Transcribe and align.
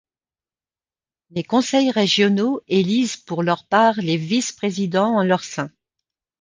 Les 1.29 1.43
conseils 1.43 1.91
régionaux 1.91 2.61
élisent 2.67 3.17
pour 3.17 3.43
leur 3.43 3.67
part 3.67 3.93
les 3.97 4.17
vice-présidents 4.17 5.15
en 5.19 5.21
leur 5.23 5.43
sein. 5.43 5.69